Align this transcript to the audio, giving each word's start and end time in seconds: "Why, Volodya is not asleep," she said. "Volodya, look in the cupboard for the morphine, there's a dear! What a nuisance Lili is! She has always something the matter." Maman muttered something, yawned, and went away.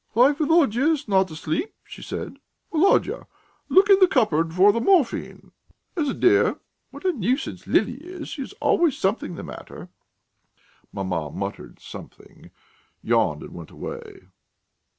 "Why, 0.13 0.31
Volodya 0.31 0.87
is 0.93 1.07
not 1.07 1.29
asleep," 1.29 1.75
she 1.83 2.01
said. 2.01 2.37
"Volodya, 2.73 3.27
look 3.69 3.87
in 3.87 3.99
the 3.99 4.07
cupboard 4.07 4.51
for 4.51 4.71
the 4.71 4.81
morphine, 4.81 5.51
there's 5.93 6.09
a 6.09 6.15
dear! 6.15 6.59
What 6.89 7.05
a 7.05 7.11
nuisance 7.11 7.67
Lili 7.67 7.97
is! 7.97 8.27
She 8.29 8.41
has 8.41 8.53
always 8.61 8.97
something 8.97 9.35
the 9.35 9.43
matter." 9.43 9.89
Maman 10.91 11.37
muttered 11.37 11.79
something, 11.79 12.49
yawned, 13.03 13.43
and 13.43 13.53
went 13.53 13.69
away. 13.69 14.21